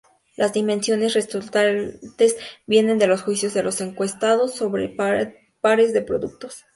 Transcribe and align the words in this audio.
Las 0.35 0.51
dimensiones 0.51 1.13
resultantes 1.13 2.35
vienen 2.65 2.97
de 2.97 3.05
los 3.05 3.21
juicios 3.21 3.53
de 3.53 3.61
los 3.61 3.81
encuestados 3.81 4.51
sobre 4.55 4.89
pares 4.89 5.93
de 5.93 6.01
productos. 6.01 6.65